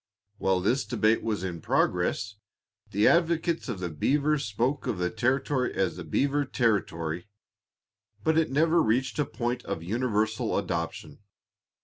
While 0.39 0.61
this 0.61 0.83
debate 0.83 1.21
was 1.21 1.43
in 1.43 1.61
progress 1.61 2.33
the 2.89 3.07
advocates 3.07 3.69
of 3.69 3.79
the 3.79 3.91
beaver 3.91 4.39
spoke 4.39 4.87
of 4.87 4.97
the 4.97 5.11
territory 5.11 5.75
as 5.75 5.95
the 5.95 6.03
beaver 6.03 6.43
territory, 6.43 7.27
but 8.23 8.35
it 8.35 8.49
never 8.49 8.81
reached 8.81 9.19
a 9.19 9.25
point 9.25 9.63
of 9.65 9.83
universal 9.83 10.57
adoption. 10.57 11.19